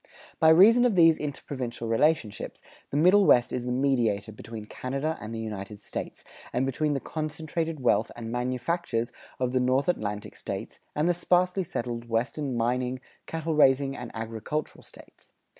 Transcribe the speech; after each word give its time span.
By 0.39 0.49
reason 0.49 0.83
of 0.83 0.95
these 0.95 1.19
interprovincial 1.19 1.87
relationships, 1.87 2.63
the 2.89 2.97
Middle 2.97 3.27
West 3.27 3.53
is 3.53 3.65
the 3.65 3.71
mediator 3.71 4.31
between 4.31 4.65
Canada 4.65 5.15
and 5.21 5.31
the 5.31 5.37
United 5.39 5.79
States, 5.79 6.23
and 6.51 6.65
between 6.65 6.95
the 6.95 6.99
concentrated 6.99 7.81
wealth 7.81 8.09
and 8.15 8.31
manufactures 8.31 9.11
of 9.39 9.51
the 9.51 9.59
North 9.59 9.87
Atlantic 9.87 10.35
States 10.35 10.79
and 10.95 11.07
the 11.07 11.13
sparsely 11.13 11.63
settled 11.63 12.09
Western 12.09 12.57
mining, 12.57 12.99
cattle 13.27 13.53
raising, 13.53 13.95
and 13.95 14.09
agricultural 14.15 14.81
States. 14.81 15.33